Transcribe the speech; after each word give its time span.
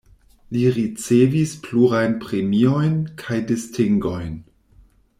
Li 0.55 0.61
ricevis 0.77 1.53
plurajn 1.67 2.17
premiojn 2.25 2.97
kaj 3.23 3.39
distingojn. 3.53 4.37